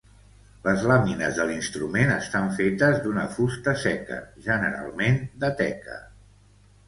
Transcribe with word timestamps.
Les 0.67 0.85
làmines 0.91 1.35
de 1.39 1.43
l'instrument 1.49 2.13
estan 2.15 2.47
fetes 2.59 2.97
d'una 3.03 3.27
fusta 3.35 3.75
seca, 3.83 4.17
generalment 4.49 5.19
de 5.45 5.55
teca. 5.63 6.01